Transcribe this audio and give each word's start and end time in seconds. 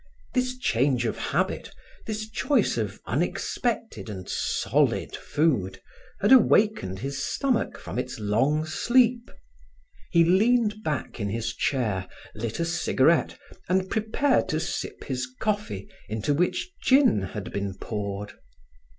This 0.33 0.57
change 0.57 1.05
of 1.05 1.15
habit, 1.15 1.69
this 2.07 2.27
choice 2.27 2.75
of 2.75 2.99
unexpected 3.05 4.09
and 4.09 4.27
solid 4.27 5.15
food 5.15 5.79
had 6.21 6.31
awakened 6.31 6.97
his 6.97 7.21
stomach 7.21 7.77
from 7.77 7.99
its 7.99 8.19
long 8.19 8.65
sleep. 8.65 9.29
He 10.09 10.23
leaned 10.25 10.81
back 10.83 11.19
in 11.19 11.29
his 11.29 11.53
chair, 11.53 12.07
lit 12.33 12.59
a 12.59 12.65
cigarette 12.65 13.37
and 13.69 13.91
prepared 13.91 14.49
to 14.49 14.59
sip 14.59 15.03
his 15.03 15.27
coffee 15.39 15.87
into 16.09 16.33
which 16.33 16.71
gin 16.81 17.21
had 17.21 17.53
been 17.53 17.75
poured. 17.77 18.33